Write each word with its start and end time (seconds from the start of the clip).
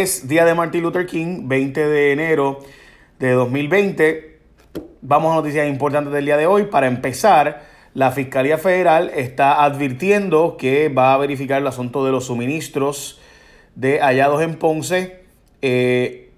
Es 0.00 0.26
día 0.26 0.46
de 0.46 0.54
Martin 0.54 0.82
Luther 0.82 1.04
King, 1.04 1.42
20 1.42 1.86
de 1.86 2.12
enero 2.12 2.60
de 3.18 3.32
2020. 3.32 4.38
Vamos 5.02 5.30
a 5.30 5.34
noticias 5.34 5.68
importantes 5.68 6.10
del 6.10 6.24
día 6.24 6.38
de 6.38 6.46
hoy. 6.46 6.64
Para 6.64 6.86
empezar, 6.86 7.64
la 7.92 8.10
Fiscalía 8.10 8.56
Federal 8.56 9.10
está 9.14 9.62
advirtiendo 9.62 10.56
que 10.56 10.88
va 10.88 11.12
a 11.12 11.18
verificar 11.18 11.60
el 11.60 11.66
asunto 11.66 12.02
de 12.02 12.12
los 12.12 12.24
suministros 12.24 13.20
de 13.74 14.00
hallados 14.00 14.40
en 14.40 14.54
Ponce. 14.54 15.20
Eh, 15.60 16.32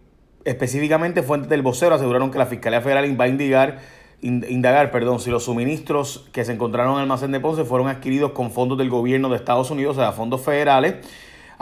específicamente, 0.44 1.22
fuentes 1.22 1.48
del 1.48 1.62
vocero 1.62 1.94
aseguraron 1.94 2.32
que 2.32 2.38
la 2.38 2.46
Fiscalía 2.46 2.80
Federal 2.80 3.04
va 3.20 3.26
a 3.26 3.28
indagar, 3.28 3.78
indagar 4.22 4.90
perdón, 4.90 5.20
si 5.20 5.30
los 5.30 5.44
suministros 5.44 6.28
que 6.32 6.44
se 6.44 6.50
encontraron 6.50 6.94
en 6.94 6.96
el 6.96 7.02
almacén 7.02 7.30
de 7.30 7.38
Ponce 7.38 7.64
fueron 7.64 7.86
adquiridos 7.86 8.32
con 8.32 8.50
fondos 8.50 8.76
del 8.76 8.90
gobierno 8.90 9.28
de 9.28 9.36
Estados 9.36 9.70
Unidos, 9.70 9.98
o 9.98 10.00
sea, 10.00 10.10
fondos 10.10 10.40
federales. 10.40 10.96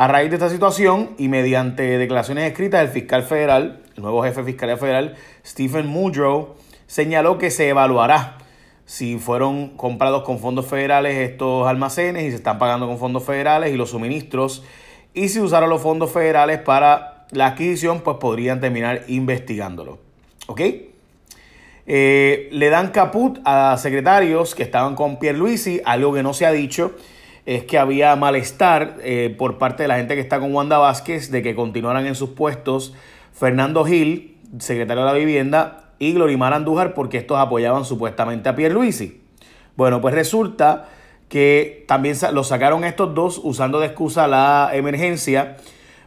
A 0.00 0.08
raíz 0.08 0.30
de 0.30 0.36
esta 0.36 0.48
situación 0.48 1.10
y 1.18 1.28
mediante 1.28 1.98
declaraciones 1.98 2.50
escritas, 2.50 2.80
el 2.80 2.88
fiscal 2.88 3.22
federal, 3.22 3.82
el 3.94 4.02
nuevo 4.02 4.22
jefe 4.22 4.40
de 4.40 4.46
Fiscalía 4.46 4.78
Federal, 4.78 5.14
Stephen 5.44 5.86
Mudrow, 5.88 6.54
señaló 6.86 7.36
que 7.36 7.50
se 7.50 7.68
evaluará 7.68 8.38
si 8.86 9.18
fueron 9.18 9.76
comprados 9.76 10.22
con 10.22 10.38
fondos 10.38 10.64
federales 10.64 11.18
estos 11.18 11.68
almacenes 11.68 12.24
y 12.24 12.30
se 12.30 12.36
están 12.36 12.58
pagando 12.58 12.86
con 12.86 12.96
fondos 12.96 13.24
federales 13.24 13.74
y 13.74 13.76
los 13.76 13.90
suministros. 13.90 14.64
Y 15.12 15.28
si 15.28 15.38
usaron 15.38 15.68
los 15.68 15.82
fondos 15.82 16.10
federales 16.10 16.60
para 16.60 17.26
la 17.32 17.48
adquisición, 17.48 18.00
pues 18.00 18.16
podrían 18.16 18.58
terminar 18.58 19.02
investigándolo. 19.08 19.98
¿Ok? 20.46 20.62
Eh, 21.86 22.48
le 22.52 22.70
dan 22.70 22.88
caput 22.92 23.38
a 23.44 23.76
secretarios 23.76 24.54
que 24.54 24.62
estaban 24.62 24.94
con 24.94 25.18
Pierre 25.18 25.36
Luisi, 25.36 25.82
algo 25.84 26.14
que 26.14 26.22
no 26.22 26.32
se 26.32 26.46
ha 26.46 26.52
dicho 26.52 26.94
es 27.50 27.64
que 27.64 27.78
había 27.78 28.14
malestar 28.14 28.98
eh, 29.02 29.34
por 29.36 29.58
parte 29.58 29.82
de 29.82 29.88
la 29.88 29.96
gente 29.96 30.14
que 30.14 30.20
está 30.20 30.38
con 30.38 30.54
Wanda 30.54 30.78
Vázquez 30.78 31.32
de 31.32 31.42
que 31.42 31.56
continuaran 31.56 32.06
en 32.06 32.14
sus 32.14 32.30
puestos 32.30 32.94
Fernando 33.32 33.84
Gil, 33.84 34.38
secretario 34.60 35.04
de 35.04 35.10
la 35.10 35.18
Vivienda, 35.18 35.90
y 35.98 36.12
Glorimar 36.12 36.52
Andújar 36.54 36.94
porque 36.94 37.18
estos 37.18 37.38
apoyaban 37.38 37.84
supuestamente 37.84 38.48
a 38.48 38.54
Pierluisi. 38.54 39.22
Bueno, 39.74 40.00
pues 40.00 40.14
resulta 40.14 40.90
que 41.28 41.84
también 41.88 42.16
los 42.32 42.46
sacaron 42.46 42.84
estos 42.84 43.16
dos 43.16 43.40
usando 43.42 43.80
de 43.80 43.88
excusa 43.88 44.28
la 44.28 44.70
emergencia, 44.72 45.56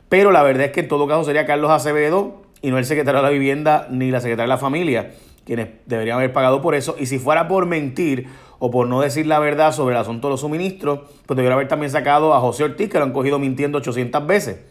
pero 0.08 0.31
la 0.31 0.44
verdad 0.44 0.67
es 0.67 0.71
que 0.71 0.80
en 0.80 0.88
todo 0.88 1.09
caso 1.09 1.25
sería 1.25 1.45
Carlos 1.45 1.71
Acevedo 1.71 2.44
y 2.61 2.71
no 2.71 2.77
el 2.77 2.86
secretario 2.86 3.19
de 3.19 3.23
la 3.23 3.31
Vivienda 3.31 3.88
ni 3.91 4.11
la 4.11 4.21
secretaria 4.21 4.44
de 4.44 4.55
la 4.55 4.58
Familia, 4.58 5.11
quienes 5.45 5.67
deberían 5.88 6.19
haber 6.19 6.31
pagado 6.31 6.61
por 6.61 6.73
eso. 6.73 6.95
Y 6.97 7.08
si 7.08 7.19
fuera 7.19 7.49
por 7.49 7.66
mentir 7.66 8.30
o 8.66 8.72
por 8.72 8.88
no 8.88 9.02
decir 9.02 9.28
la 9.28 9.39
verdad 9.39 9.73
sobre 9.73 9.94
el 9.94 10.00
asunto 10.00 10.30
de 10.30 10.31
los 10.31 10.39
suministros, 10.39 11.02
pues 11.25 11.36
debería 11.36 11.56
haber 11.56 11.67
también 11.67 11.92
sacado 11.92 12.33
a 12.33 12.39
José 12.39 12.64
Ortiz, 12.64 12.89
que 12.89 12.97
lo 12.97 13.03
han 13.03 13.11
cogido 13.11 13.38
mintiendo 13.38 13.80
800 13.80 14.25
veces. 14.25 14.61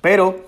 Pero 0.00 0.40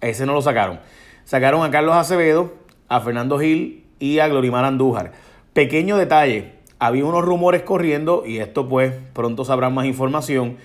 ese 0.00 0.24
no 0.24 0.32
lo 0.32 0.40
sacaron. 0.40 0.78
Sacaron 1.24 1.64
a 1.64 1.72
Carlos 1.72 1.96
Acevedo, 1.96 2.52
a 2.86 3.00
Fernando 3.00 3.40
Gil 3.40 3.86
y 3.98 4.20
a 4.20 4.28
Glorimar 4.28 4.64
Andújar. 4.64 5.10
Pequeño 5.52 5.96
detalle, 5.96 6.52
había 6.78 7.04
unos 7.04 7.24
rumores 7.24 7.62
corriendo, 7.62 8.22
y 8.24 8.38
esto 8.38 8.68
pues 8.68 8.94
pronto 9.14 9.44
sabrán 9.44 9.74
más 9.74 9.86
información, 9.86 10.58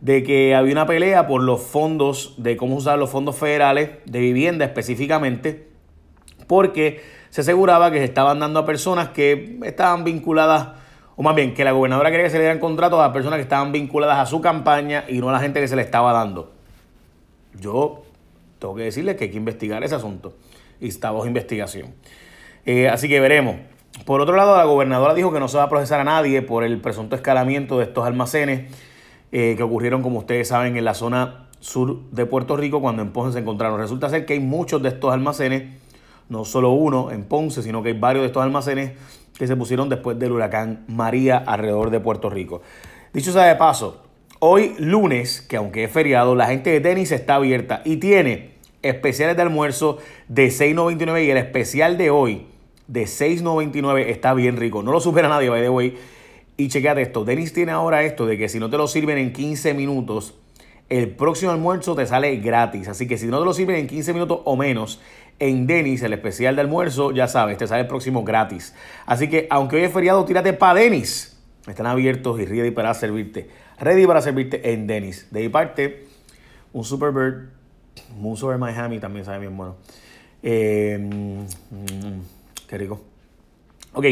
de 0.00 0.22
que 0.22 0.54
había 0.54 0.74
una 0.74 0.86
pelea 0.86 1.26
por 1.26 1.42
los 1.42 1.60
fondos, 1.60 2.36
de 2.36 2.56
cómo 2.56 2.76
usar 2.76 3.00
los 3.00 3.10
fondos 3.10 3.36
federales 3.36 3.90
de 4.04 4.20
vivienda 4.20 4.64
específicamente, 4.64 5.66
porque 6.46 7.00
se 7.30 7.40
aseguraba 7.40 7.90
que 7.90 7.98
se 7.98 8.04
estaban 8.04 8.38
dando 8.38 8.60
a 8.60 8.64
personas 8.64 9.08
que 9.08 9.58
estaban 9.64 10.04
vinculadas 10.04 10.78
o 11.20 11.22
más 11.22 11.34
bien 11.34 11.52
que 11.52 11.64
la 11.64 11.72
gobernadora 11.72 12.10
quería 12.10 12.24
que 12.24 12.30
se 12.30 12.38
le 12.38 12.44
dieran 12.44 12.60
contratos 12.60 12.98
a 12.98 13.12
personas 13.12 13.36
que 13.36 13.42
estaban 13.42 13.72
vinculadas 13.72 14.16
a 14.16 14.24
su 14.24 14.40
campaña 14.40 15.04
y 15.06 15.18
no 15.18 15.28
a 15.28 15.32
la 15.32 15.40
gente 15.40 15.60
que 15.60 15.68
se 15.68 15.76
le 15.76 15.82
estaba 15.82 16.14
dando. 16.14 16.50
Yo 17.60 18.04
tengo 18.58 18.74
que 18.74 18.84
decirles 18.84 19.16
que 19.16 19.24
hay 19.24 19.30
que 19.30 19.36
investigar 19.36 19.84
ese 19.84 19.94
asunto 19.94 20.32
y 20.80 20.88
está 20.88 21.10
bajo 21.10 21.26
investigación. 21.26 21.92
Eh, 22.64 22.88
así 22.88 23.06
que 23.06 23.20
veremos. 23.20 23.56
Por 24.06 24.22
otro 24.22 24.34
lado, 24.34 24.56
la 24.56 24.64
gobernadora 24.64 25.12
dijo 25.12 25.30
que 25.30 25.40
no 25.40 25.48
se 25.48 25.58
va 25.58 25.64
a 25.64 25.68
procesar 25.68 26.00
a 26.00 26.04
nadie 26.04 26.40
por 26.40 26.64
el 26.64 26.80
presunto 26.80 27.16
escalamiento 27.16 27.76
de 27.76 27.84
estos 27.84 28.06
almacenes 28.06 28.72
eh, 29.30 29.56
que 29.58 29.62
ocurrieron, 29.62 30.00
como 30.00 30.20
ustedes 30.20 30.48
saben, 30.48 30.78
en 30.78 30.86
la 30.86 30.94
zona 30.94 31.48
sur 31.60 32.00
de 32.12 32.24
Puerto 32.24 32.56
Rico 32.56 32.80
cuando 32.80 33.02
en 33.02 33.12
Ponce 33.12 33.34
se 33.34 33.40
encontraron. 33.40 33.78
Resulta 33.78 34.08
ser 34.08 34.24
que 34.24 34.32
hay 34.32 34.40
muchos 34.40 34.82
de 34.82 34.88
estos 34.88 35.12
almacenes, 35.12 35.64
no 36.30 36.46
solo 36.46 36.70
uno 36.70 37.10
en 37.10 37.24
Ponce, 37.24 37.62
sino 37.62 37.82
que 37.82 37.90
hay 37.90 37.98
varios 37.98 38.22
de 38.22 38.28
estos 38.28 38.42
almacenes 38.42 38.92
que 39.36 39.46
se 39.46 39.56
pusieron 39.56 39.88
después 39.88 40.18
del 40.18 40.32
huracán 40.32 40.84
María 40.88 41.36
alrededor 41.36 41.90
de 41.90 42.00
Puerto 42.00 42.30
Rico. 42.30 42.62
Dicho 43.12 43.32
sea 43.32 43.44
de 43.44 43.56
paso, 43.56 44.02
hoy 44.38 44.74
lunes, 44.78 45.42
que 45.42 45.56
aunque 45.56 45.84
es 45.84 45.90
feriado, 45.90 46.34
la 46.34 46.46
gente 46.46 46.70
de 46.70 46.80
tenis 46.80 47.12
está 47.12 47.34
abierta 47.34 47.82
y 47.84 47.96
tiene 47.96 48.52
especiales 48.82 49.36
de 49.36 49.42
almuerzo 49.42 49.98
de 50.28 50.48
6.99 50.48 51.26
y 51.26 51.30
el 51.30 51.36
especial 51.36 51.98
de 51.98 52.10
hoy 52.10 52.46
de 52.86 53.02
6.99 53.02 54.06
está 54.06 54.32
bien 54.34 54.56
rico. 54.56 54.82
No 54.82 54.92
lo 54.92 55.00
supera 55.00 55.28
nadie, 55.28 55.50
by 55.50 55.62
the 55.62 55.68
way. 55.68 55.96
Y 56.56 56.68
chequeate 56.68 57.02
esto, 57.02 57.24
Denis 57.24 57.52
tiene 57.52 57.72
ahora 57.72 58.02
esto 58.02 58.26
de 58.26 58.36
que 58.36 58.48
si 58.48 58.58
no 58.58 58.68
te 58.68 58.76
lo 58.76 58.86
sirven 58.86 59.18
en 59.18 59.32
15 59.32 59.74
minutos, 59.74 60.34
el 60.90 61.08
próximo 61.08 61.52
almuerzo 61.52 61.94
te 61.94 62.04
sale 62.04 62.36
gratis. 62.36 62.88
Así 62.88 63.06
que 63.06 63.16
si 63.16 63.26
no 63.26 63.38
te 63.38 63.44
lo 63.44 63.54
sirven 63.54 63.76
en 63.76 63.86
15 63.86 64.12
minutos 64.12 64.40
o 64.44 64.56
menos, 64.56 65.00
en 65.40 65.66
Denis, 65.66 66.02
el 66.02 66.12
especial 66.12 66.54
de 66.54 66.60
almuerzo, 66.60 67.10
ya 67.10 67.26
sabes, 67.26 67.56
te 67.58 67.66
sale 67.66 67.82
el 67.82 67.86
próximo 67.88 68.22
gratis. 68.22 68.74
Así 69.06 69.28
que, 69.28 69.46
aunque 69.50 69.76
hoy 69.76 69.82
es 69.82 69.92
feriado, 69.92 70.24
tírate 70.24 70.52
para 70.52 70.80
Denis. 70.80 71.36
Están 71.66 71.86
abiertos 71.86 72.38
y 72.40 72.44
ready 72.44 72.70
para 72.70 72.94
servirte. 72.94 73.48
Ready 73.80 74.06
para 74.06 74.20
servirte 74.20 74.72
en 74.72 74.86
Denis. 74.86 75.28
De 75.30 75.40
mi 75.40 75.48
parte, 75.48 76.06
un 76.72 76.84
Superbird, 76.84 77.48
Moose 78.16 78.44
over 78.44 78.58
Miami 78.58 78.98
también 78.98 79.24
sabe 79.24 79.40
bien 79.40 79.56
bueno. 79.56 79.76
Eh, 80.42 80.98
mm, 81.00 82.20
qué 82.68 82.78
rico. 82.78 83.02
Ok. 83.94 84.04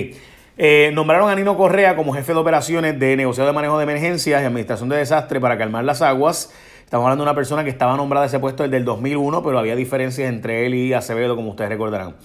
Eh, 0.61 0.91
nombraron 0.93 1.31
a 1.31 1.37
Nino 1.37 1.57
Correa 1.57 1.95
como 1.95 2.13
jefe 2.13 2.33
de 2.33 2.39
operaciones 2.39 2.99
de 2.99 3.17
negocio 3.17 3.47
de 3.47 3.53
manejo 3.53 3.79
de 3.79 3.85
emergencias 3.85 4.43
y 4.43 4.45
administración 4.45 4.89
de 4.89 4.97
desastre 4.97 5.41
para 5.41 5.57
calmar 5.57 5.85
las 5.85 6.03
aguas. 6.03 6.53
Estamos 6.89 7.05
hablando 7.05 7.23
de 7.23 7.29
una 7.29 7.35
persona 7.35 7.65
que 7.65 7.69
estaba 7.69 7.99
nombrada 7.99 8.25
ese 8.25 8.39
puesto 8.39 8.63
desde 8.63 8.79
el 8.79 8.87
2001, 8.87 9.43
pero 9.43 9.59
había 9.59 9.77
diferencias 9.77 10.27
entre 10.27 10.65
él 10.65 10.75
y 10.75 10.95
Acevedo, 10.95 11.37
como 11.37 11.51
ustedes 11.51 11.69
recordarán. 11.69 12.17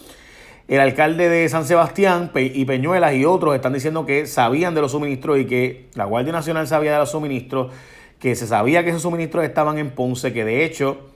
El 0.69 0.79
alcalde 0.79 1.27
de 1.27 1.49
San 1.49 1.65
Sebastián 1.65 2.31
y 2.33 2.63
Peñuelas 2.63 3.13
y 3.13 3.25
otros 3.25 3.55
están 3.55 3.73
diciendo 3.73 4.05
que 4.05 4.25
sabían 4.25 4.73
de 4.73 4.79
los 4.79 4.93
suministros 4.93 5.37
y 5.37 5.47
que 5.47 5.89
la 5.95 6.05
Guardia 6.05 6.31
Nacional 6.31 6.65
sabía 6.65 6.93
de 6.93 6.99
los 6.99 7.11
suministros, 7.11 7.73
que 8.19 8.37
se 8.37 8.47
sabía 8.47 8.85
que 8.85 8.91
esos 8.91 9.01
suministros 9.01 9.43
estaban 9.43 9.79
en 9.79 9.91
Ponce, 9.91 10.31
que 10.31 10.45
de 10.45 10.63
hecho 10.63 11.09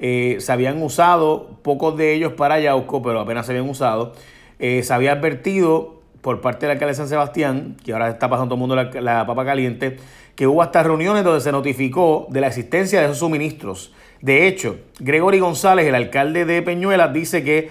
eh, 0.00 0.38
se 0.40 0.50
habían 0.50 0.82
usado, 0.82 1.58
pocos 1.62 1.96
de 1.96 2.12
ellos 2.12 2.32
para 2.32 2.58
Yauco, 2.58 3.02
pero 3.02 3.20
apenas 3.20 3.46
se 3.46 3.52
habían 3.52 3.68
usado. 3.68 4.14
Eh, 4.58 4.82
se 4.82 4.92
había 4.92 5.12
advertido 5.12 5.99
por 6.20 6.40
parte 6.40 6.66
del 6.66 6.72
alcalde 6.72 6.92
de 6.92 6.96
San 6.96 7.08
Sebastián, 7.08 7.76
que 7.84 7.92
ahora 7.92 8.08
está 8.10 8.28
pasando 8.28 8.54
todo 8.54 8.56
el 8.56 8.60
mundo 8.60 8.76
la, 8.76 9.00
la 9.00 9.26
papa 9.26 9.44
caliente, 9.44 9.98
que 10.34 10.46
hubo 10.46 10.62
hasta 10.62 10.82
reuniones 10.82 11.24
donde 11.24 11.40
se 11.40 11.52
notificó 11.52 12.26
de 12.30 12.40
la 12.40 12.48
existencia 12.48 13.00
de 13.00 13.06
esos 13.06 13.18
suministros. 13.18 13.92
De 14.20 14.46
hecho, 14.46 14.78
Gregory 14.98 15.38
González, 15.38 15.86
el 15.86 15.94
alcalde 15.94 16.44
de 16.44 16.62
Peñuelas, 16.62 17.12
dice 17.12 17.42
que 17.42 17.70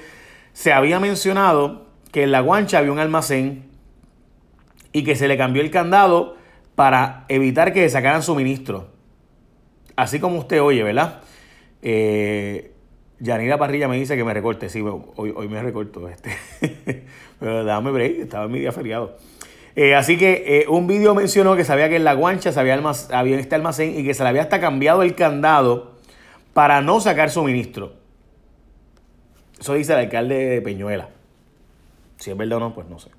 se 0.53 0.73
había 0.73 0.99
mencionado 0.99 1.87
que 2.11 2.23
en 2.23 2.31
La 2.31 2.41
Guancha 2.41 2.79
había 2.79 2.91
un 2.91 2.99
almacén 2.99 3.65
y 4.91 5.03
que 5.03 5.15
se 5.15 5.27
le 5.27 5.37
cambió 5.37 5.61
el 5.61 5.71
candado 5.71 6.37
para 6.75 7.25
evitar 7.27 7.73
que 7.73 7.87
sacaran 7.89 8.23
suministros. 8.23 8.85
Así 9.95 10.19
como 10.19 10.39
usted 10.39 10.61
oye, 10.61 10.81
¿verdad? 10.81 11.21
Eh, 11.81 12.71
Yanira 13.19 13.57
Parrilla 13.57 13.87
me 13.87 13.97
dice 13.97 14.15
que 14.15 14.23
me 14.23 14.33
recorte. 14.33 14.69
Sí, 14.69 14.81
hoy, 14.81 15.33
hoy 15.35 15.47
me 15.49 15.61
recorto. 15.61 16.07
Este. 16.07 16.31
Dame 17.39 17.91
break, 17.91 18.19
estaba 18.19 18.45
en 18.45 18.51
mi 18.51 18.59
día 18.59 18.71
feriado. 18.71 19.17
Eh, 19.75 19.95
así 19.95 20.17
que 20.17 20.43
eh, 20.45 20.65
un 20.67 20.87
vídeo 20.87 21.15
mencionó 21.15 21.55
que 21.55 21.63
sabía 21.63 21.87
que 21.87 21.95
en 21.95 22.03
la 22.03 22.13
guancha 22.13 22.51
se 22.51 22.59
había, 22.59 22.81
había 23.11 23.39
este 23.39 23.55
almacén 23.55 23.97
y 23.97 24.03
que 24.03 24.13
se 24.13 24.23
le 24.23 24.29
había 24.29 24.41
hasta 24.41 24.59
cambiado 24.59 25.03
el 25.03 25.15
candado 25.15 25.93
para 26.53 26.81
no 26.81 26.99
sacar 26.99 27.29
suministro. 27.29 27.93
Eso 29.57 29.75
dice 29.75 29.93
el 29.93 29.99
alcalde 29.99 30.35
de 30.35 30.61
Peñuela. 30.61 31.07
Si 32.17 32.29
es 32.29 32.35
verdad 32.35 32.57
o 32.57 32.59
no, 32.59 32.73
pues 32.73 32.87
no 32.87 32.99
sé. 32.99 33.09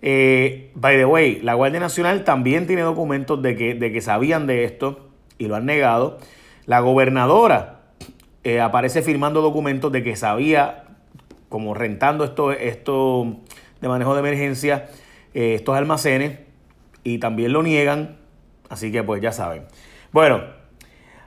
Eh, 0.00 0.70
by 0.74 0.96
the 0.96 1.04
way, 1.04 1.40
la 1.42 1.52
Guardia 1.52 1.80
Nacional 1.80 2.24
también 2.24 2.66
tiene 2.66 2.80
documentos 2.80 3.42
de 3.42 3.54
que, 3.54 3.74
de 3.74 3.92
que 3.92 4.00
sabían 4.00 4.46
de 4.46 4.64
esto 4.64 5.10
y 5.36 5.48
lo 5.48 5.56
han 5.56 5.66
negado. 5.66 6.18
La 6.64 6.80
gobernadora 6.80 7.80
aparece 8.62 9.02
firmando 9.02 9.40
documentos 9.40 9.90
de 9.92 10.02
que 10.02 10.16
sabía, 10.16 10.83
como 11.54 11.72
rentando 11.72 12.24
esto, 12.24 12.50
esto 12.50 13.36
de 13.80 13.86
manejo 13.86 14.12
de 14.14 14.18
emergencia, 14.18 14.88
eh, 15.34 15.54
estos 15.54 15.76
almacenes 15.76 16.40
y 17.04 17.18
también 17.18 17.52
lo 17.52 17.62
niegan, 17.62 18.16
así 18.68 18.90
que 18.90 19.04
pues 19.04 19.22
ya 19.22 19.30
saben. 19.30 19.62
Bueno, 20.10 20.40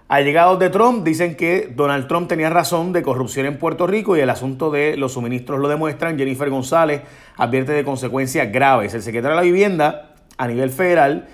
allegados 0.09 0.59
de 0.59 0.69
Trump 0.69 1.05
dicen 1.05 1.37
que 1.37 1.71
Donald 1.73 2.09
Trump 2.09 2.27
tenía 2.27 2.49
razón 2.49 2.91
de 2.91 3.03
corrupción 3.03 3.45
en 3.45 3.57
Puerto 3.57 3.87
Rico 3.87 4.17
y 4.17 4.19
el 4.19 4.29
asunto 4.29 4.69
de 4.69 4.97
los 4.97 5.13
suministros 5.13 5.61
lo 5.61 5.69
demuestran. 5.69 6.17
Jennifer 6.17 6.49
González 6.49 7.03
advierte 7.37 7.71
de 7.71 7.85
consecuencias 7.85 8.51
graves. 8.51 8.93
El 8.93 9.03
secretario 9.03 9.37
de 9.37 9.41
la 9.41 9.49
Vivienda 9.49 10.15
a 10.37 10.45
nivel 10.45 10.71
federal 10.71 11.29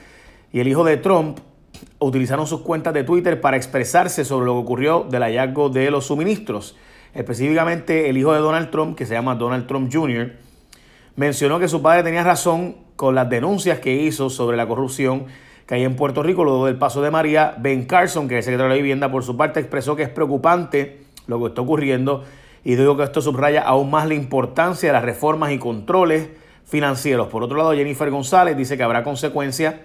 y 0.51 0.59
el 0.59 0.67
hijo 0.67 0.83
de 0.83 0.97
Trump 0.97 1.39
utilizaron 1.97 2.45
sus 2.45 2.61
cuentas 2.61 2.93
de 2.93 3.03
Twitter 3.03 3.41
para 3.41 3.57
expresarse 3.57 4.23
sobre 4.23 4.45
lo 4.45 4.53
que 4.53 4.59
ocurrió 4.59 5.07
del 5.09 5.23
hallazgo 5.23 5.69
de 5.69 5.89
los 5.89 6.05
suministros. 6.05 6.75
Específicamente 7.13 8.09
el 8.09 8.17
hijo 8.17 8.33
de 8.33 8.39
Donald 8.39 8.71
Trump, 8.71 8.97
que 8.97 9.05
se 9.05 9.13
llama 9.13 9.35
Donald 9.35 9.67
Trump 9.67 9.91
Jr., 9.93 10.33
mencionó 11.15 11.59
que 11.59 11.67
su 11.67 11.81
padre 11.81 12.03
tenía 12.03 12.23
razón 12.23 12.75
con 12.95 13.15
las 13.15 13.29
denuncias 13.29 13.79
que 13.79 13.93
hizo 13.93 14.29
sobre 14.29 14.57
la 14.57 14.67
corrupción 14.67 15.25
que 15.67 15.75
hay 15.75 15.83
en 15.83 15.95
Puerto 15.95 16.23
Rico 16.23 16.43
luego 16.43 16.65
del 16.65 16.77
paso 16.77 17.01
de 17.01 17.11
María. 17.11 17.55
Ben 17.57 17.85
Carson, 17.85 18.27
que 18.27 18.35
es 18.35 18.39
el 18.39 18.51
secretario 18.51 18.69
de 18.69 18.77
la 18.77 18.81
Vivienda, 18.81 19.11
por 19.11 19.23
su 19.23 19.37
parte 19.37 19.59
expresó 19.59 19.95
que 19.95 20.03
es 20.03 20.09
preocupante 20.09 21.01
lo 21.27 21.39
que 21.39 21.47
está 21.47 21.61
ocurriendo 21.61 22.23
y 22.63 22.75
digo 22.75 22.95
que 22.97 23.03
esto 23.03 23.21
subraya 23.21 23.61
aún 23.61 23.91
más 23.91 24.07
la 24.07 24.13
importancia 24.13 24.89
de 24.89 24.93
las 24.93 25.03
reformas 25.03 25.51
y 25.51 25.59
controles 25.59 26.29
financieros. 26.65 27.27
Por 27.27 27.43
otro 27.43 27.57
lado, 27.57 27.73
Jennifer 27.73 28.09
González 28.09 28.55
dice 28.55 28.77
que 28.77 28.83
habrá 28.83 29.03
consecuencias. 29.03 29.75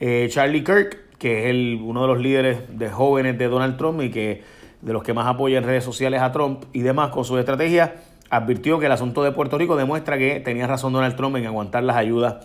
Eh, 0.00 0.28
Charlie 0.30 0.62
Kirk, 0.62 1.18
que 1.18 1.50
es 1.50 1.80
uno 1.80 2.02
de 2.02 2.08
los 2.08 2.18
líderes 2.20 2.78
de 2.78 2.88
jóvenes 2.88 3.36
de 3.38 3.48
Donald 3.48 3.76
Trump 3.76 4.00
y 4.02 4.10
que 4.10 4.42
de 4.84 4.92
los 4.92 5.02
que 5.02 5.14
más 5.14 5.26
apoya 5.26 5.58
en 5.58 5.64
redes 5.64 5.82
sociales 5.82 6.20
a 6.20 6.30
Trump 6.30 6.64
y 6.72 6.82
demás 6.82 7.10
con 7.10 7.24
su 7.24 7.38
estrategia, 7.38 7.96
advirtió 8.30 8.78
que 8.78 8.86
el 8.86 8.92
asunto 8.92 9.22
de 9.22 9.32
Puerto 9.32 9.58
Rico 9.58 9.76
demuestra 9.76 10.18
que 10.18 10.40
tenía 10.40 10.66
razón 10.66 10.92
Donald 10.92 11.16
Trump 11.16 11.36
en 11.36 11.46
aguantar 11.46 11.82
las 11.82 11.96
ayudas 11.96 12.36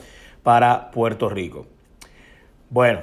para 0.41 0.89
Puerto 0.91 1.29
Rico. 1.29 1.67
Bueno, 2.69 3.01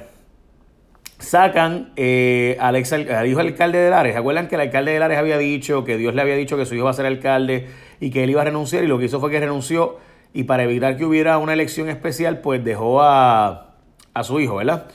sacan 1.19 1.91
eh, 1.95 2.57
al, 2.59 2.75
ex, 2.75 2.91
al 2.93 3.27
hijo 3.27 3.39
alcalde 3.39 3.77
de 3.77 3.89
Lares. 3.89 4.13
¿Se 4.13 4.19
acuerdan 4.19 4.47
que 4.47 4.55
el 4.55 4.61
alcalde 4.61 4.91
de 4.91 4.99
Lares 4.99 5.17
había 5.19 5.37
dicho 5.37 5.83
que 5.83 5.97
Dios 5.97 6.15
le 6.15 6.21
había 6.21 6.35
dicho 6.35 6.57
que 6.57 6.65
su 6.65 6.73
hijo 6.73 6.83
iba 6.83 6.89
a 6.89 6.93
ser 6.93 7.05
alcalde 7.05 7.67
y 7.99 8.09
que 8.09 8.23
él 8.23 8.31
iba 8.31 8.41
a 8.41 8.45
renunciar? 8.45 8.83
Y 8.83 8.87
lo 8.87 8.97
que 8.97 9.05
hizo 9.05 9.19
fue 9.19 9.29
que 9.29 9.39
renunció 9.39 9.97
y 10.33 10.43
para 10.43 10.63
evitar 10.63 10.97
que 10.97 11.05
hubiera 11.05 11.37
una 11.37 11.53
elección 11.53 11.89
especial, 11.89 12.39
pues 12.39 12.63
dejó 12.63 13.01
a, 13.01 13.75
a 14.13 14.23
su 14.23 14.39
hijo, 14.39 14.55
¿verdad? 14.55 14.87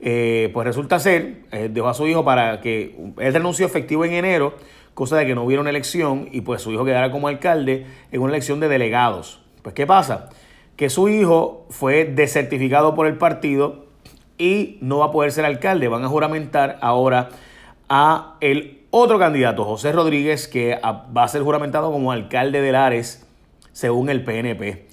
Eh, 0.00 0.50
pues 0.52 0.66
resulta 0.66 1.00
ser, 1.00 1.42
eh, 1.50 1.68
dejó 1.72 1.88
a 1.88 1.94
su 1.94 2.06
hijo 2.06 2.24
para 2.24 2.60
que 2.60 2.96
él 3.18 3.32
renunció 3.32 3.66
efectivo 3.66 4.04
en 4.04 4.12
enero, 4.12 4.54
cosa 4.94 5.16
de 5.16 5.26
que 5.26 5.34
no 5.34 5.44
hubiera 5.44 5.60
una 5.60 5.70
elección 5.70 6.28
y 6.30 6.42
pues 6.42 6.62
su 6.62 6.72
hijo 6.72 6.84
quedara 6.84 7.10
como 7.10 7.28
alcalde 7.28 7.86
en 8.12 8.20
una 8.20 8.32
elección 8.32 8.60
de 8.60 8.68
delegados. 8.68 9.40
Pues 9.62 9.74
¿qué 9.74 9.86
pasa? 9.86 10.30
Que 10.76 10.90
su 10.90 11.08
hijo 11.08 11.66
fue 11.70 12.04
desertificado 12.04 12.94
por 12.94 13.06
el 13.06 13.18
partido 13.18 13.86
y 14.38 14.78
no 14.80 14.98
va 14.98 15.06
a 15.06 15.10
poder 15.12 15.32
ser 15.32 15.44
alcalde. 15.44 15.88
Van 15.88 16.04
a 16.04 16.08
juramentar 16.08 16.78
ahora 16.80 17.30
a 17.88 18.36
el 18.40 18.82
otro 18.90 19.18
candidato, 19.18 19.64
José 19.64 19.92
Rodríguez, 19.92 20.48
que 20.48 20.80
va 20.82 21.22
a 21.24 21.28
ser 21.28 21.42
juramentado 21.42 21.90
como 21.92 22.12
alcalde 22.12 22.62
de 22.62 22.72
Lares, 22.72 23.26
según 23.72 24.08
el 24.08 24.24
PNP. 24.24 24.87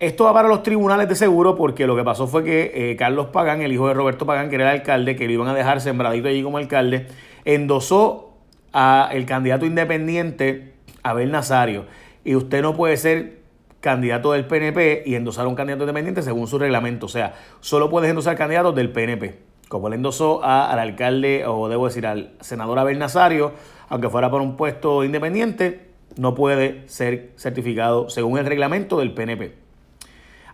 Esto 0.00 0.24
va 0.24 0.32
para 0.32 0.48
los 0.48 0.62
tribunales 0.62 1.10
de 1.10 1.14
seguro 1.14 1.56
porque 1.56 1.86
lo 1.86 1.94
que 1.94 2.02
pasó 2.02 2.26
fue 2.26 2.42
que 2.42 2.72
eh, 2.74 2.96
Carlos 2.96 3.26
Pagán, 3.26 3.60
el 3.60 3.70
hijo 3.70 3.86
de 3.86 3.92
Roberto 3.92 4.24
Pagán, 4.24 4.48
que 4.48 4.54
era 4.54 4.70
el 4.70 4.78
alcalde, 4.78 5.14
que 5.14 5.26
lo 5.26 5.32
iban 5.32 5.48
a 5.48 5.52
dejar 5.52 5.82
sembradito 5.82 6.28
allí 6.28 6.42
como 6.42 6.56
alcalde, 6.56 7.06
endosó 7.44 8.32
a 8.72 9.10
el 9.12 9.26
candidato 9.26 9.66
independiente 9.66 10.72
Abel 11.02 11.30
Nazario. 11.30 11.84
Y 12.24 12.34
usted 12.34 12.62
no 12.62 12.74
puede 12.74 12.96
ser 12.96 13.40
candidato 13.80 14.32
del 14.32 14.46
PNP 14.46 15.02
y 15.04 15.16
endosar 15.16 15.44
a 15.44 15.48
un 15.48 15.54
candidato 15.54 15.82
independiente 15.82 16.22
según 16.22 16.46
su 16.46 16.58
reglamento. 16.58 17.04
O 17.04 17.10
sea, 17.10 17.34
solo 17.60 17.90
puedes 17.90 18.08
endosar 18.08 18.38
candidatos 18.38 18.74
del 18.74 18.90
PNP. 18.92 19.38
Como 19.68 19.90
le 19.90 19.96
endosó 19.96 20.42
al 20.42 20.78
alcalde, 20.78 21.44
o 21.46 21.68
debo 21.68 21.88
decir, 21.88 22.06
al 22.06 22.32
senador 22.40 22.78
Abel 22.78 22.98
Nazario, 22.98 23.52
aunque 23.90 24.08
fuera 24.08 24.30
por 24.30 24.40
un 24.40 24.56
puesto 24.56 25.04
independiente, 25.04 25.88
no 26.16 26.34
puede 26.34 26.88
ser 26.88 27.32
certificado 27.36 28.08
según 28.08 28.38
el 28.38 28.46
reglamento 28.46 28.98
del 28.98 29.12
PNP. 29.12 29.68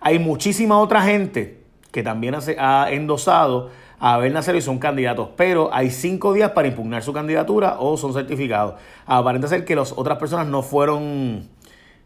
Hay 0.07 0.21
muchísima 0.21 0.79
otra 0.79 1.03
gente 1.03 1.59
que 1.91 2.05
también 2.05 2.37
ha 2.59 2.93
endosado 2.93 3.71
a 3.99 4.15
Abel 4.15 4.33
Nazario 4.33 4.61
y 4.61 4.63
son 4.63 4.79
candidatos, 4.79 5.31
pero 5.37 5.75
hay 5.75 5.91
cinco 5.91 6.33
días 6.33 6.53
para 6.53 6.69
impugnar 6.69 7.03
su 7.03 7.13
candidatura 7.13 7.79
o 7.81 7.97
son 7.97 8.13
certificados. 8.13 8.77
Aparenta 9.05 9.49
ser 9.49 9.65
que 9.65 9.75
las 9.75 9.93
otras 9.97 10.19
personas 10.19 10.47
no 10.47 10.63
fueron 10.63 11.49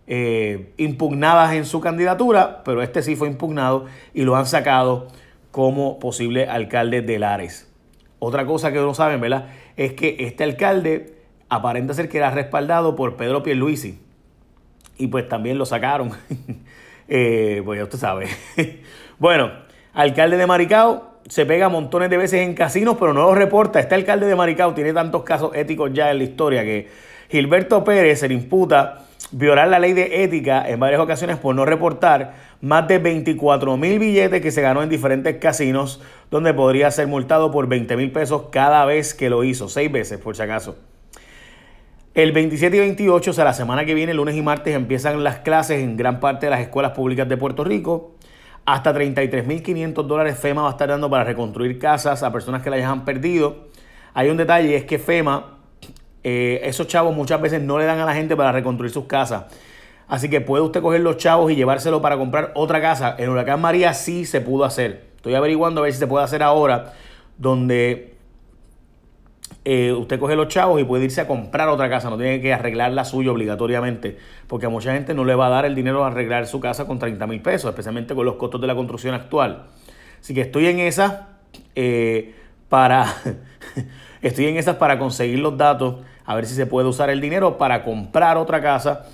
eh, 0.07 0.73
impugnadas 0.79 1.53
en 1.53 1.67
su 1.67 1.83
candidatura, 1.83 2.63
pero 2.65 2.81
este 2.81 3.03
sí 3.03 3.17
fue 3.17 3.29
impugnado 3.29 3.85
y 4.15 4.23
lo 4.23 4.35
han 4.35 4.47
sacado 4.47 5.09
como 5.51 5.99
posible 5.99 6.49
alcalde 6.49 7.03
de 7.03 7.19
Lares. 7.19 7.71
Otra 8.19 8.47
cosa 8.47 8.73
que 8.73 8.79
no 8.79 8.95
saben, 8.95 9.21
¿verdad? 9.21 9.51
Es 9.77 9.93
que 9.93 10.17
este 10.21 10.43
alcalde 10.43 11.19
aparenta 11.51 11.93
ser 11.93 12.09
que 12.09 12.17
era 12.17 12.31
respaldado 12.31 12.97
por 12.97 13.17
Pedro 13.17 13.43
Pierluisi 13.43 14.01
y 14.97 15.09
pues 15.09 15.29
también 15.29 15.59
lo 15.59 15.67
sacaron. 15.67 16.13
Eh, 17.13 17.61
pues 17.65 17.79
ya 17.79 17.85
usted 17.85 17.99
sabe. 17.99 18.29
bueno, 19.19 19.51
alcalde 19.93 20.37
de 20.37 20.47
Maricao 20.47 21.19
se 21.29 21.45
pega 21.45 21.69
montones 21.69 22.09
de 22.09 22.17
veces 22.17 22.41
en 22.41 22.55
casinos, 22.55 22.97
pero 22.99 23.13
no 23.13 23.23
lo 23.23 23.35
reporta. 23.35 23.81
Este 23.81 23.97
alcalde 23.97 24.27
de 24.27 24.37
Maricao 24.37 24.73
tiene 24.75 24.93
tantos 24.93 25.25
casos 25.25 25.51
éticos 25.55 25.93
ya 25.93 26.13
en 26.13 26.19
la 26.19 26.25
historia 26.25 26.63
que 26.63 26.89
Gilberto 27.29 27.83
Pérez 27.83 28.21
se 28.21 28.29
le 28.29 28.35
imputa 28.35 29.07
violar 29.33 29.69
la 29.69 29.79
ley 29.79 29.93
de 29.93 30.25
ética 30.25 30.69
en 30.69 30.81
varias 30.81 31.01
ocasiones 31.01 31.37
por 31.37 31.55
no 31.55 31.65
reportar 31.65 32.35
más 32.61 32.87
de 32.89 32.99
24 32.99 33.77
mil 33.77 33.99
billetes 33.99 34.41
que 34.41 34.51
se 34.51 34.63
ganó 34.63 34.83
en 34.83 34.89
diferentes 34.89 35.37
casinos, 35.37 36.01
donde 36.31 36.55
podría 36.55 36.91
ser 36.91 37.09
multado 37.09 37.51
por 37.51 37.67
20 37.67 37.97
mil 37.97 38.13
pesos 38.13 38.45
cada 38.51 38.85
vez 38.85 39.15
que 39.15 39.31
lo 39.31 39.43
hizo, 39.45 39.69
seis 39.69 39.91
veces 39.91 40.19
por 40.19 40.37
si 40.37 40.43
acaso. 40.43 40.77
El 42.13 42.33
27 42.33 42.77
y 42.77 42.81
28, 42.81 43.31
o 43.31 43.35
sea, 43.35 43.45
la 43.45 43.53
semana 43.53 43.85
que 43.85 43.95
viene, 43.95 44.13
lunes 44.15 44.35
y 44.35 44.43
martes, 44.43 44.75
empiezan 44.75 45.23
las 45.23 45.39
clases 45.39 45.81
en 45.81 45.97
gran 45.97 46.19
parte 46.19 46.47
de 46.47 46.51
las 46.51 46.61
escuelas 46.61 46.91
públicas 46.91 47.29
de 47.29 47.37
Puerto 47.37 47.63
Rico. 47.63 48.17
Hasta 48.65 48.93
33.500 48.93 50.07
dólares 50.07 50.37
FEMA 50.37 50.63
va 50.63 50.69
a 50.69 50.73
estar 50.73 50.89
dando 50.89 51.09
para 51.09 51.23
reconstruir 51.23 51.79
casas 51.79 52.25
a 52.25 52.33
personas 52.33 52.63
que 52.63 52.71
las 52.71 52.79
hayan 52.79 53.05
perdido. 53.05 53.69
Hay 54.13 54.29
un 54.29 54.37
detalle, 54.37 54.75
es 54.75 54.85
que 54.87 54.99
FEMA, 54.99 55.59
eh, 56.25 56.61
esos 56.65 56.89
chavos 56.89 57.15
muchas 57.15 57.41
veces 57.41 57.63
no 57.63 57.79
le 57.79 57.85
dan 57.85 58.01
a 58.01 58.05
la 58.05 58.15
gente 58.15 58.35
para 58.37 58.51
reconstruir 58.51 58.93
sus 58.93 59.05
casas. 59.05 59.45
Así 60.09 60.29
que 60.29 60.41
puede 60.41 60.65
usted 60.65 60.83
coger 60.83 61.03
los 61.03 61.17
chavos 61.17 61.53
y 61.53 61.55
llevárselo 61.55 62.03
para 62.03 62.17
comprar 62.17 62.51
otra 62.57 62.81
casa. 62.81 63.15
En 63.19 63.29
Huracán 63.29 63.61
María 63.61 63.95
sí 63.95 64.25
se 64.25 64.41
pudo 64.41 64.65
hacer. 64.65 65.11
Estoy 65.15 65.37
averiguando 65.37 65.81
a 65.81 65.85
ver 65.85 65.93
si 65.93 66.01
se 66.01 66.09
puede 66.09 66.25
hacer 66.25 66.43
ahora, 66.43 66.93
donde 67.39 68.10
eh, 69.65 69.93
usted 69.93 70.19
coge 70.19 70.37
los 70.37 70.49
chavos 70.49 70.81
y 70.81 70.85
puede 70.85 71.05
irse 71.05 71.21
a 71.21 71.27
comprar 71.27 71.69
otra 71.69 71.91
casa, 71.91 72.09
no 72.09 72.17
tiene 72.17 72.41
que 72.41 72.53
arreglar 72.53 72.93
la 72.93 73.05
suya 73.05 73.31
obligatoriamente, 73.31 74.17
porque 74.47 74.67
a 74.67 74.69
mucha 74.71 74.95
gente 74.95 75.13
no 75.13 75.25
le 75.25 75.35
va 75.35 75.49
a 75.49 75.51
dar 75.51 75.65
el 75.67 75.75
dinero 75.75 76.05
a 76.05 76.07
arreglar 76.09 76.47
su 76.47 76.61
casa 76.61 76.87
con 76.87 76.99
30 76.99 77.27
mil 77.27 77.43
pesos, 77.43 77.69
especialmente 77.69 78.15
con 78.15 78.25
los 78.25 78.37
costos 78.37 78.61
de 78.61 78.67
la 78.67 78.75
construcción 78.75 79.15
actual. 79.15 79.67
Así 80.19 80.33
que 80.33 80.41
estoy 80.43 80.67
en 80.67 80.81
esa 80.81 81.29
eh, 81.75 82.35
para 82.71 83.07
estoy 84.23 84.47
en 84.47 84.57
esas 84.57 84.77
para 84.77 84.99
conseguir 84.99 85.41
los 85.41 85.59
datos, 85.59 85.97
a 86.25 86.35
ver 86.35 86.47
si 86.47 86.55
se 86.55 86.65
puede 86.65 86.89
usar 86.89 87.11
el 87.11 87.21
dinero 87.21 87.59
para 87.59 87.85
comprar 87.85 88.39
otra 88.39 88.63
casa 88.63 89.07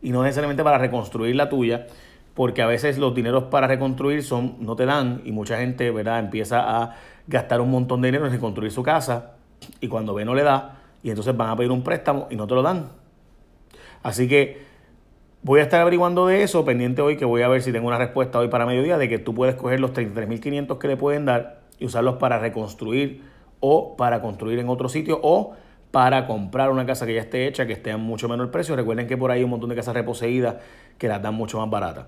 y 0.00 0.12
no 0.12 0.22
necesariamente 0.22 0.64
para 0.64 0.78
reconstruir 0.78 1.36
la 1.36 1.50
tuya, 1.50 1.88
porque 2.32 2.62
a 2.62 2.66
veces 2.66 2.96
los 2.96 3.14
dineros 3.14 3.44
para 3.44 3.66
reconstruir 3.66 4.22
son 4.22 4.56
no 4.60 4.76
te 4.76 4.86
dan 4.86 5.20
y 5.26 5.32
mucha 5.32 5.58
gente, 5.58 5.90
¿verdad?, 5.90 6.20
empieza 6.20 6.80
a 6.80 6.96
gastar 7.26 7.60
un 7.60 7.70
montón 7.70 8.00
de 8.00 8.08
dinero 8.08 8.24
en 8.24 8.32
reconstruir 8.32 8.72
su 8.72 8.82
casa 8.82 9.34
y 9.80 9.88
cuando 9.88 10.14
ve 10.14 10.24
no 10.24 10.34
le 10.34 10.42
da 10.42 10.78
y 11.02 11.10
entonces 11.10 11.36
van 11.36 11.50
a 11.50 11.56
pedir 11.56 11.70
un 11.70 11.82
préstamo 11.82 12.26
y 12.30 12.36
no 12.36 12.46
te 12.46 12.54
lo 12.54 12.62
dan. 12.62 12.88
Así 14.02 14.28
que 14.28 14.62
voy 15.42 15.60
a 15.60 15.62
estar 15.62 15.80
averiguando 15.80 16.26
de 16.26 16.42
eso, 16.42 16.64
pendiente 16.64 17.02
hoy 17.02 17.16
que 17.16 17.24
voy 17.24 17.42
a 17.42 17.48
ver 17.48 17.62
si 17.62 17.72
tengo 17.72 17.88
una 17.88 17.98
respuesta 17.98 18.38
hoy 18.38 18.48
para 18.48 18.66
mediodía 18.66 18.98
de 18.98 19.08
que 19.08 19.18
tú 19.18 19.34
puedes 19.34 19.54
coger 19.54 19.80
los 19.80 19.92
33.500 19.92 20.78
que 20.78 20.88
le 20.88 20.96
pueden 20.96 21.24
dar 21.24 21.60
y 21.78 21.86
usarlos 21.86 22.16
para 22.16 22.38
reconstruir 22.38 23.22
o 23.60 23.96
para 23.96 24.20
construir 24.20 24.58
en 24.58 24.68
otro 24.68 24.88
sitio 24.88 25.18
o 25.22 25.54
para 25.90 26.26
comprar 26.26 26.70
una 26.70 26.86
casa 26.86 27.04
que 27.06 27.14
ya 27.14 27.20
esté 27.20 27.46
hecha, 27.46 27.66
que 27.66 27.72
esté 27.72 27.90
a 27.90 27.96
mucho 27.96 28.28
menor 28.28 28.50
precio. 28.50 28.76
Recuerden 28.76 29.06
que 29.06 29.16
por 29.16 29.30
ahí 29.30 29.38
hay 29.38 29.44
un 29.44 29.50
montón 29.50 29.70
de 29.70 29.76
casas 29.76 29.94
reposeídas 29.94 30.56
que 30.98 31.08
las 31.08 31.20
dan 31.20 31.34
mucho 31.34 31.58
más 31.58 31.68
baratas. 31.68 32.06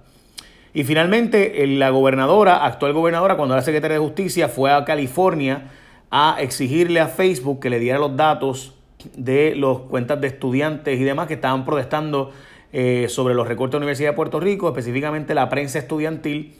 Y 0.74 0.84
finalmente, 0.84 1.66
la 1.66 1.90
gobernadora, 1.90 2.64
actual 2.64 2.92
gobernadora, 2.92 3.36
cuando 3.36 3.54
era 3.54 3.62
secretaria 3.62 3.98
de 3.98 4.02
Justicia, 4.02 4.48
fue 4.48 4.72
a 4.72 4.84
California 4.84 5.70
a 6.14 6.36
exigirle 6.40 7.00
a 7.00 7.08
Facebook 7.08 7.58
que 7.58 7.70
le 7.70 7.78
diera 7.78 7.98
los 7.98 8.14
datos 8.14 8.74
de 9.16 9.56
las 9.56 9.78
cuentas 9.88 10.20
de 10.20 10.28
estudiantes 10.28 11.00
y 11.00 11.02
demás 11.02 11.26
que 11.26 11.34
estaban 11.34 11.64
protestando 11.64 12.30
eh, 12.70 13.06
sobre 13.08 13.34
los 13.34 13.48
recortes 13.48 13.72
de 13.72 13.78
la 13.78 13.84
Universidad 13.84 14.10
de 14.10 14.16
Puerto 14.16 14.38
Rico, 14.38 14.68
específicamente 14.68 15.34
la 15.34 15.48
prensa 15.48 15.78
estudiantil, 15.78 16.54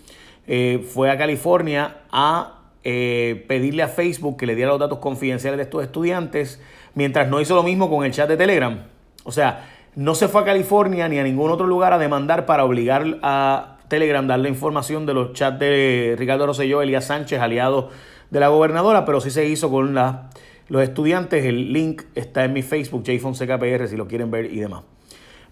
eh, 0.46 0.82
fue 0.88 1.10
a 1.10 1.18
California 1.18 1.98
a 2.10 2.60
eh, 2.82 3.44
pedirle 3.46 3.82
a 3.82 3.88
Facebook 3.88 4.38
que 4.38 4.46
le 4.46 4.54
diera 4.54 4.70
los 4.70 4.80
datos 4.80 4.98
confidenciales 4.98 5.58
de 5.58 5.64
estos 5.64 5.84
estudiantes, 5.84 6.58
mientras 6.94 7.28
no 7.28 7.38
hizo 7.38 7.54
lo 7.54 7.62
mismo 7.62 7.90
con 7.90 8.06
el 8.06 8.12
chat 8.12 8.30
de 8.30 8.38
Telegram. 8.38 8.84
O 9.24 9.32
sea, 9.32 9.68
no 9.94 10.14
se 10.14 10.28
fue 10.28 10.40
a 10.40 10.44
California 10.46 11.08
ni 11.08 11.18
a 11.18 11.22
ningún 11.22 11.50
otro 11.50 11.66
lugar 11.66 11.92
a 11.92 11.98
demandar 11.98 12.46
para 12.46 12.64
obligar 12.64 13.18
a 13.22 13.76
Telegram 13.88 14.24
a 14.24 14.28
darle 14.28 14.48
información 14.48 15.04
de 15.04 15.12
los 15.12 15.34
chats 15.34 15.58
de 15.58 16.14
Ricardo 16.18 16.46
Rosselló, 16.46 16.80
Elías 16.80 17.04
Sánchez, 17.04 17.38
aliados 17.38 17.92
de 18.32 18.40
la 18.40 18.48
gobernadora, 18.48 19.04
pero 19.04 19.20
sí 19.20 19.30
se 19.30 19.46
hizo 19.46 19.70
con 19.70 19.94
la, 19.94 20.30
los 20.68 20.82
estudiantes. 20.82 21.44
El 21.44 21.74
link 21.74 22.04
está 22.14 22.44
en 22.44 22.54
mi 22.54 22.62
Facebook, 22.62 23.04
JFonsecaPR, 23.04 23.86
si 23.86 23.96
lo 23.96 24.08
quieren 24.08 24.30
ver 24.30 24.46
y 24.46 24.58
demás. 24.58 24.84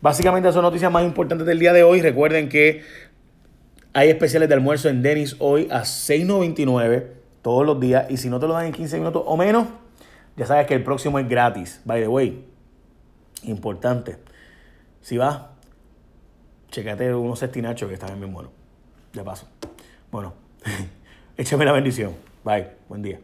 Básicamente 0.00 0.50
son 0.50 0.62
noticias 0.62 0.90
más 0.90 1.04
importantes 1.04 1.46
del 1.46 1.58
día 1.58 1.74
de 1.74 1.82
hoy. 1.82 2.00
Recuerden 2.00 2.48
que 2.48 2.82
hay 3.92 4.08
especiales 4.08 4.48
de 4.48 4.54
almuerzo 4.54 4.88
en 4.88 5.02
Denis 5.02 5.36
hoy 5.40 5.68
a 5.70 5.82
6.99 5.82 7.08
todos 7.42 7.66
los 7.66 7.78
días. 7.78 8.10
Y 8.10 8.16
si 8.16 8.30
no 8.30 8.40
te 8.40 8.46
lo 8.46 8.54
dan 8.54 8.64
en 8.64 8.72
15 8.72 8.96
minutos 8.96 9.24
o 9.26 9.36
menos, 9.36 9.66
ya 10.38 10.46
sabes 10.46 10.66
que 10.66 10.72
el 10.72 10.82
próximo 10.82 11.18
es 11.18 11.28
gratis. 11.28 11.82
By 11.84 12.00
the 12.00 12.08
way, 12.08 12.46
importante. 13.42 14.16
Si 15.02 15.18
vas, 15.18 15.42
checate 16.70 17.14
unos 17.14 17.42
estinachos 17.42 17.88
que 17.88 17.94
están 17.94 18.18
bien 18.18 18.32
buenos. 18.32 18.52
De 19.12 19.22
paso. 19.22 19.46
Bueno, 20.10 20.32
échame 21.36 21.66
la 21.66 21.72
bendición. 21.72 22.29
Bye, 22.44 22.76
buen 22.88 23.02
día. 23.02 23.20